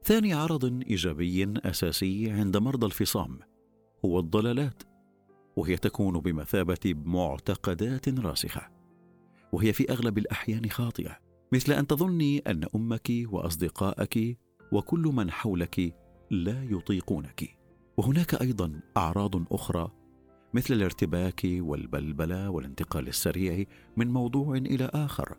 ثاني 0.05 0.33
عرض 0.33 0.65
إيجابي 0.65 1.55
أساسي 1.65 2.31
عند 2.31 2.57
مرضى 2.57 2.87
الفصام 2.87 3.48
هو 4.05 4.19
الضلالات 4.19 4.83
وهي 5.57 5.77
تكون 5.77 6.21
بمثابة 6.21 6.95
معتقدات 7.05 8.09
راسخة 8.09 8.69
وهي 9.53 9.73
في 9.73 9.93
أغلب 9.93 10.19
الأحيان 10.19 10.71
خاطئة 10.71 11.19
مثل 11.53 11.73
أن 11.73 11.87
تظني 11.87 12.39
أن 12.39 12.65
أمك 12.75 13.13
وأصدقائك 13.27 14.39
وكل 14.73 15.01
من 15.01 15.31
حولك 15.31 15.95
لا 16.31 16.65
يطيقونك. 16.65 17.59
وهناك 17.97 18.43
أيضا 18.43 18.81
أعراض 18.97 19.53
أخرى 19.53 19.93
مثل 20.55 20.75
الارتباك 20.75 21.41
والبلبلة 21.45 22.51
والانتقال 22.51 23.09
السريع 23.09 23.65
من 23.97 24.09
موضوع 24.09 24.57
إلى 24.57 24.91
آخر 24.95 25.37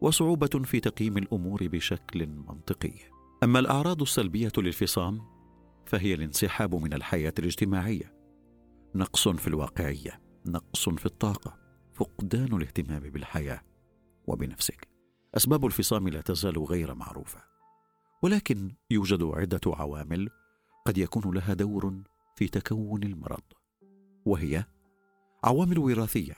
وصعوبة 0.00 0.62
في 0.64 0.80
تقييم 0.80 1.18
الأمور 1.18 1.68
بشكل 1.68 2.26
منطقي. 2.26 2.94
أما 3.42 3.58
الأعراض 3.58 4.02
السلبية 4.02 4.52
للفصام 4.58 5.31
فهي 5.86 6.14
الانسحاب 6.14 6.74
من 6.74 6.92
الحياة 6.92 7.34
الاجتماعية. 7.38 8.14
نقص 8.94 9.28
في 9.28 9.48
الواقعية 9.48 10.20
نقص 10.46 10.88
في 10.88 11.06
الطاقة 11.06 11.58
فقدان 11.92 12.56
الاهتمام 12.56 13.02
بالحياة 13.02 13.60
وبنفسك. 14.26 14.88
أسباب 15.34 15.66
الفصام 15.66 16.08
لا 16.08 16.20
تزال 16.20 16.58
غير 16.58 16.94
معروفة. 16.94 17.52
ولكن 18.22 18.74
يوجد 18.90 19.22
عدة 19.22 19.60
عوامل 19.66 20.30
قد 20.86 20.98
يكون 20.98 21.34
لها 21.34 21.54
دور 21.54 22.02
في 22.36 22.48
تكون 22.48 23.02
المرض 23.02 23.42
وهي 24.26 24.64
عوامل 25.44 25.78
وراثية 25.78 26.36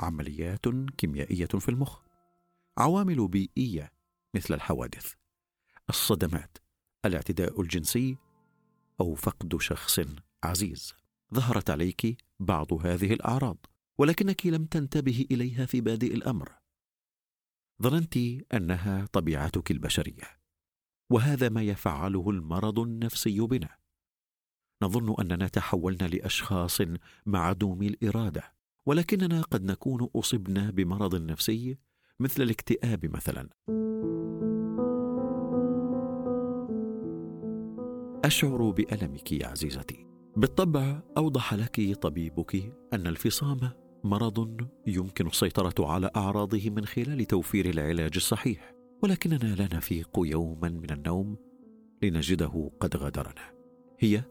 عمليات 0.00 0.68
كيميائية 0.98 1.46
في 1.46 1.68
المخ 1.68 2.00
عوامل 2.78 3.28
بيئية 3.28 3.92
مثل 4.34 4.54
الحوادث 4.54 5.12
الصدمات 5.88 6.58
الاعتداء 7.04 7.60
الجنسي 7.60 8.16
أو 9.00 9.14
فقد 9.14 9.60
شخص 9.60 10.00
عزيز. 10.44 10.94
ظهرت 11.34 11.70
عليك 11.70 12.16
بعض 12.40 12.72
هذه 12.72 13.12
الأعراض 13.12 13.66
ولكنك 13.98 14.46
لم 14.46 14.64
تنتبهي 14.64 15.26
إليها 15.30 15.66
في 15.66 15.80
بادئ 15.80 16.14
الأمر. 16.14 16.52
ظننت 17.82 18.16
أنها 18.54 19.06
طبيعتك 19.12 19.70
البشرية 19.70 20.38
وهذا 21.10 21.48
ما 21.48 21.62
يفعله 21.62 22.30
المرض 22.30 22.78
النفسي 22.78 23.40
بنا. 23.40 23.78
نظن 24.82 25.14
أننا 25.20 25.48
تحولنا 25.48 26.04
لأشخاص 26.04 26.80
معدومي 27.26 27.86
الإرادة 27.88 28.54
ولكننا 28.86 29.42
قد 29.42 29.64
نكون 29.64 30.08
أصبنا 30.16 30.70
بمرض 30.70 31.22
نفسي 31.22 31.78
مثل 32.20 32.42
الاكتئاب 32.42 33.06
مثلا. 33.06 33.48
أشعر 38.28 38.70
بألمك 38.70 39.32
يا 39.32 39.46
عزيزتي. 39.46 40.06
بالطبع 40.36 41.02
أوضح 41.16 41.54
لك 41.54 41.96
طبيبك 41.96 42.76
أن 42.92 43.06
الفصام 43.06 43.70
مرض 44.04 44.68
يمكن 44.86 45.26
السيطرة 45.26 45.86
على 45.86 46.10
أعراضه 46.16 46.70
من 46.70 46.84
خلال 46.84 47.24
توفير 47.24 47.70
العلاج 47.70 48.12
الصحيح 48.16 48.74
ولكننا 49.02 49.54
لا 49.54 49.76
نفيق 49.76 50.08
يوما 50.18 50.68
من 50.68 50.90
النوم 50.90 51.36
لنجده 52.02 52.70
قد 52.80 52.96
غادرنا 52.96 53.52
هي 53.98 54.24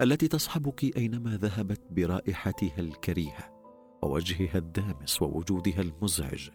التي 0.00 0.28
تصحبك 0.28 0.96
أينما 0.96 1.36
ذهبت 1.36 1.80
برائحتها 1.90 2.80
الكريهة 2.80 3.62
ووجهها 4.02 4.58
الدامس 4.58 5.22
ووجودها 5.22 5.80
المزعج. 5.80 6.48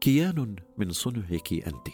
كيان 0.00 0.56
من 0.78 0.90
صنعك 0.90 1.52
أنت. 1.52 1.88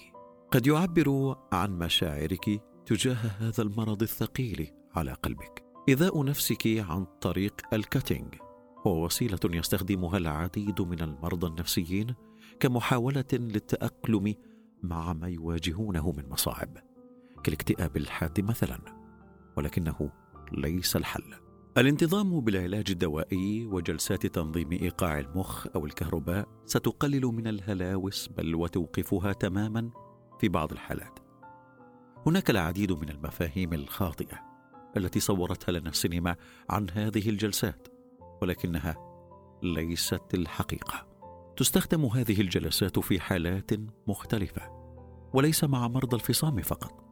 قد 0.51 0.67
يعبر 0.67 1.37
عن 1.53 1.79
مشاعرك 1.79 2.70
تجاه 2.91 3.15
هذا 3.15 3.63
المرض 3.63 4.03
الثقيل 4.03 4.71
على 4.95 5.13
قلبك. 5.13 5.65
إيذاء 5.89 6.25
نفسك 6.25 6.67
عن 6.67 7.05
طريق 7.21 7.55
الكاتينج. 7.73 8.35
هو 8.87 9.05
وسيلة 9.05 9.39
يستخدمها 9.45 10.19
العديد 10.19 10.81
من 10.81 11.01
المرضى 11.01 11.47
النفسيين 11.47 12.15
كمحاولة 12.61 13.25
للتأقلم 13.33 14.35
مع 14.83 15.13
ما 15.13 15.29
يواجهونه 15.29 16.13
من 16.13 16.29
مصاعب. 16.29 16.79
كالاكتئاب 17.45 17.97
الحاد 17.97 18.41
مثلا. 18.41 18.79
ولكنه 19.57 20.13
ليس 20.53 20.97
الحل. 20.97 21.35
الانتظام 21.79 22.41
بالعلاج 22.41 22.85
الدوائي 22.91 23.67
وجلسات 23.67 24.27
تنظيم 24.27 24.73
إيقاع 24.73 25.19
المخ 25.19 25.67
أو 25.75 25.87
الكهرباء 25.87 26.49
ستقلل 26.65 27.27
من 27.27 27.47
الهلاوس 27.47 28.29
بل 28.29 28.55
وتوقفها 28.55 29.33
تماما 29.33 29.91
في 30.41 30.49
بعض 30.49 30.73
الحالات. 30.73 31.20
هناك 32.27 32.51
العديد 32.51 32.93
من 32.93 33.09
المفاهيم 33.09 33.73
الخاطئة 33.73 34.41
التي 34.97 35.21
صورتها 35.21 35.73
لنا 35.73 35.91
السينما 35.91 36.37
عن 36.71 36.91
هذه 36.91 37.29
الجلسات 37.29 37.89
ولكنها 38.43 38.97
ليست 39.63 40.35
الحقيقة. 40.35 41.07
تستخدم 41.57 42.05
هذه 42.05 42.41
الجلسات 42.41 42.99
في 42.99 43.21
حالات 43.21 43.71
مختلفة 44.07 44.63
وليس 45.35 45.65
مع 45.65 45.89
مرضى 45.89 46.17
الفصام 46.17 46.63
فقط. 46.63 47.05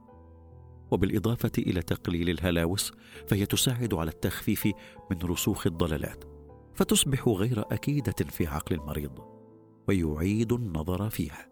وبالإضافة 0.91 1.53
إلى 1.59 1.83
تقليل 1.83 2.31
الهلاوس 2.31 2.93
فهي 3.29 3.47
تساعد 3.47 3.95
على 3.95 4.11
التخفيف 4.11 4.69
من 5.11 5.19
رسوخ 5.23 5.67
الضلالات 5.67 6.25
فتصبح 6.75 7.29
غير 7.29 7.61
أكيدة 7.61 8.27
في 8.31 8.47
عقل 8.47 8.77
المريض 8.77 9.19
ويعيد 9.89 10.53
النظر 10.53 11.11
فيها. 11.11 11.49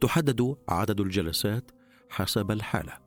تحدد 0.00 0.56
عدد 0.68 1.00
الجلسات 1.00 1.70
حسب 2.12 2.50
الحالة. 2.50 2.98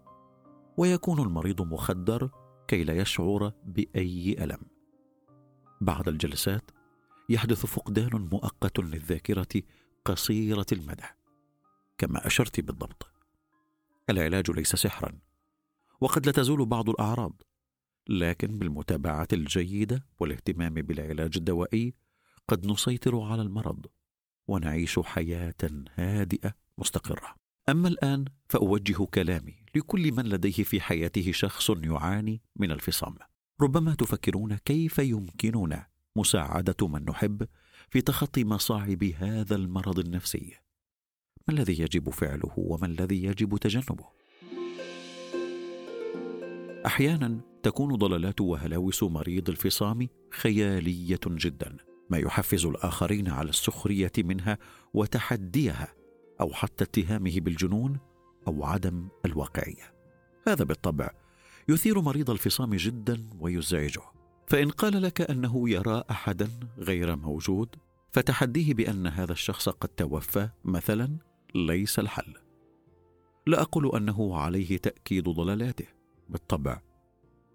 ويكون 0.78 1.22
المريض 1.22 1.62
مخدر 1.62 2.30
كي 2.68 2.84
لا 2.84 2.94
يشعر 2.94 3.52
بأي 3.66 4.44
ألم. 4.44 4.62
بعد 5.82 6.08
الجلسات 6.08 6.72
يحدث 7.30 7.66
فقدان 7.66 8.30
مؤقت 8.32 8.80
للذاكرة 8.80 9.62
قصيرة 10.06 10.66
المدى. 10.72 11.04
كما 11.98 12.28
أشرت 12.28 12.60
بالضبط. 12.60 13.08
العلاج 14.10 14.52
ليس 14.52 14.76
سحرا. 14.76 15.20
وقد 16.02 16.26
لا 16.26 16.32
تزول 16.32 16.66
بعض 16.66 16.90
الأعراض. 16.90 17.42
لكن 18.10 18.60
بالمتابعة 18.60 19.28
الجيدة 19.34 20.06
والاهتمام 20.20 20.74
بالعلاج 20.74 21.34
الدوائي 21.36 21.94
قد 22.48 22.68
نسيطر 22.68 23.22
على 23.22 23.42
المرض. 23.42 23.86
ونعيش 24.48 25.00
حياة 25.00 25.56
هادئة 25.96 26.54
مستقرة. 26.78 27.45
أما 27.70 27.88
الآن 27.88 28.26
فأوجه 28.50 29.06
كلامي 29.06 29.56
لكل 29.76 30.12
من 30.12 30.24
لديه 30.24 30.64
في 30.64 30.82
حياته 30.82 31.32
شخص 31.32 31.70
يعاني 31.70 32.42
من 32.56 32.72
الفصام. 32.72 33.16
ربما 33.62 33.96
تفكرون 33.96 34.56
كيف 34.56 35.00
يمكننا 35.00 35.88
مساعدة 36.16 36.88
من 36.88 37.06
نحب 37.06 37.48
في 37.90 38.02
تخطي 38.02 38.44
مصاعب 38.44 39.04
هذا 39.04 39.56
المرض 39.56 40.00
النفسي؟ 40.00 40.54
ما 41.48 41.54
الذي 41.54 41.82
يجب 41.82 42.10
فعله 42.10 42.54
وما 42.58 42.86
الذي 42.86 43.24
يجب 43.24 43.58
تجنبه؟ 43.58 44.06
أحيانا 46.86 47.40
تكون 47.64 47.96
ضلالات 47.96 48.42
وهلاوس 48.42 49.04
مريض 49.04 49.50
الفصام 49.50 50.08
خيالية 50.32 51.20
جدا 51.28 51.78
ما 52.10 52.18
يحفز 52.18 52.66
الآخرين 52.66 53.28
على 53.30 53.50
السخرية 53.50 54.12
منها 54.18 54.58
وتحديها 54.94 56.05
أو 56.42 56.54
حتى 56.54 56.84
اتهامه 56.84 57.40
بالجنون 57.40 58.00
أو 58.48 58.64
عدم 58.64 59.08
الواقعية. 59.26 59.94
هذا 60.48 60.64
بالطبع 60.64 61.10
يثير 61.70 62.02
مريض 62.02 62.30
الفصام 62.30 62.76
جدا 62.76 63.30
ويزعجه. 63.40 64.02
فإن 64.48 64.70
قال 64.70 65.02
لك 65.02 65.22
أنه 65.22 65.70
يرى 65.70 66.04
احدا 66.12 66.50
غير 66.78 67.16
موجود 67.16 67.76
فتحديه 68.12 68.74
بأن 68.74 69.08
هذا 69.08 69.32
الشخص 69.32 69.70
قد 69.70 69.90
توفى 69.90 70.50
مثلا 70.64 71.18
ليس 71.56 72.00
الحل. 72.00 72.34
لا 73.48 73.62
أقول 73.62 73.96
أنه 73.96 74.38
عليه 74.38 74.78
تأكيد 74.78 75.30
ضلالاته. 75.30 75.86
بالطبع 76.30 76.82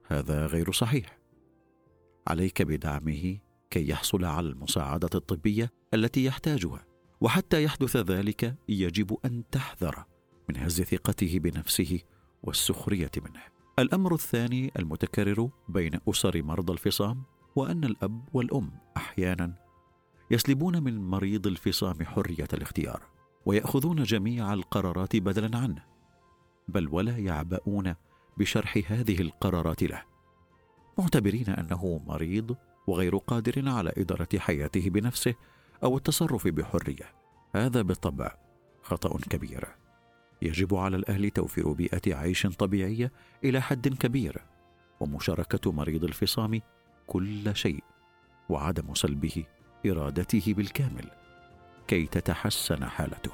هذا 0.07 0.47
غير 0.47 0.73
صحيح. 0.73 1.19
عليك 2.29 2.63
بدعمه 2.63 3.39
كي 3.71 3.89
يحصل 3.89 4.25
على 4.25 4.49
المساعدة 4.49 5.11
الطبية 5.15 5.73
التي 5.95 6.25
يحتاجها. 6.25 6.90
وحتى 7.21 7.63
يحدث 7.65 7.97
ذلك 7.97 8.57
يجب 8.69 9.17
أن 9.25 9.43
تحذر 9.51 10.05
من 10.49 10.57
هز 10.57 10.83
ثقته 10.83 11.39
بنفسه 11.39 12.01
والسخرية 12.43 13.11
منه. 13.17 13.41
الأمر 13.79 14.15
الثاني 14.15 14.73
المتكرر 14.79 15.51
بين 15.69 16.01
أسر 16.09 16.43
مرضى 16.43 16.73
الفصام 16.73 17.23
وأن 17.57 17.85
الأب 17.85 18.29
والأم 18.33 18.71
أحيانا 18.97 19.55
يسلبون 20.31 20.83
من 20.83 21.11
مريض 21.11 21.47
الفصام 21.47 22.05
حرية 22.05 22.49
الاختيار 22.53 23.03
ويأخذون 23.47 24.03
جميع 24.03 24.53
القرارات 24.53 25.17
بدلا 25.17 25.59
عنه 25.59 25.85
بل 26.69 26.89
ولا 26.89 27.19
يعبؤون 27.19 27.95
بشرح 28.37 28.79
هذه 28.87 29.21
القرارات 29.21 29.83
له 29.83 30.03
معتبرين 30.99 31.49
أنه 31.49 32.01
مريض 32.07 32.57
وغير 32.87 33.17
قادر 33.17 33.69
على 33.69 33.93
إدارة 33.97 34.29
حياته 34.39 34.91
بنفسه 34.91 35.35
أو 35.85 35.97
التصرف 35.97 36.49
بحرية. 36.49 37.13
هذا 37.55 37.83
بالطبع 37.83 38.37
خطأ 38.83 39.19
كبير. 39.19 39.69
يجب 40.43 40.75
على 40.75 40.97
الأهل 40.97 41.31
توفير 41.31 41.73
بيئة 41.73 42.15
عيش 42.15 42.47
طبيعيه 42.47 43.13
إلى 43.45 43.61
حد 43.61 43.89
كبير 43.89 44.45
ومشاركة 45.01 45.73
مريض 45.73 46.05
الفصام 46.05 46.61
كل 47.07 47.57
شيء 47.57 47.85
وعدم 48.49 48.95
سلبه 48.95 49.45
إرادته 49.87 50.55
بالكامل 50.55 51.11
كي 51.89 52.07
تتحسن 52.07 52.85
حالته. 52.85 53.31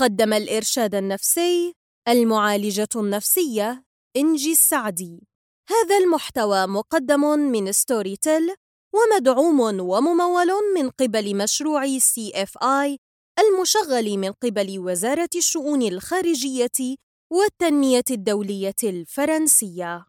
قدم 0.00 0.32
الإرشاد 0.32 0.94
النفسي 0.94 1.74
المعالجة 2.08 2.88
النفسية 2.96 3.84
إنجي 4.16 4.52
السعدي. 4.52 5.28
هذا 5.68 5.98
المحتوى 5.98 6.66
مقدم 6.66 7.20
من 7.20 7.72
Storytel 7.72 8.54
ومدعوم 8.94 9.60
وممول 9.80 10.48
من 10.74 10.90
قبل 10.90 11.36
مشروع 11.36 11.98
CFI 11.98 12.98
المشغل 13.38 14.18
من 14.18 14.32
قبل 14.32 14.78
وزارة 14.78 15.28
الشؤون 15.36 15.82
الخارجية 15.82 16.96
والتنمية 17.32 18.04
الدولية 18.10 18.80
الفرنسية. 18.84 20.06